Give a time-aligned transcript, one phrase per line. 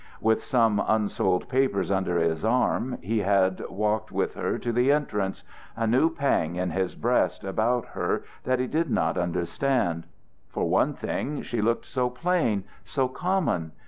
[0.19, 5.43] With some unsold papers under his arm he had walked with her to the entrance,
[5.75, 10.07] a new pang in his breast about her that he did not understand:
[10.49, 13.73] for one thing she looked so plain, so common.